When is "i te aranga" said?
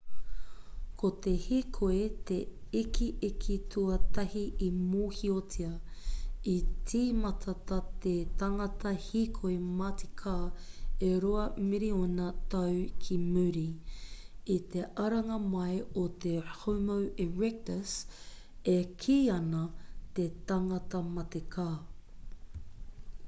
14.57-15.39